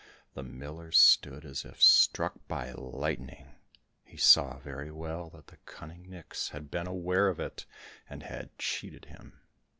[0.33, 3.53] The miller stood as if struck by lightning;
[4.03, 7.67] he saw very well that the cunning nix had been aware of it,
[8.09, 9.41] and had cheated him.